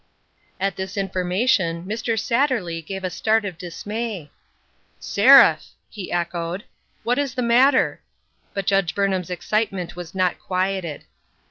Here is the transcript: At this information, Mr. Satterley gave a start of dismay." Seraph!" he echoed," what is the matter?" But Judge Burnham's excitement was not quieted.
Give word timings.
At 0.59 0.77
this 0.77 0.97
information, 0.97 1.85
Mr. 1.85 2.17
Satterley 2.17 2.83
gave 2.83 3.03
a 3.03 3.11
start 3.11 3.45
of 3.45 3.55
dismay." 3.59 4.31
Seraph!" 5.13 5.67
he 5.91 6.11
echoed," 6.11 6.63
what 7.03 7.19
is 7.19 7.35
the 7.35 7.43
matter?" 7.43 8.01
But 8.55 8.65
Judge 8.65 8.95
Burnham's 8.95 9.29
excitement 9.29 9.95
was 9.95 10.15
not 10.15 10.39
quieted. 10.39 11.03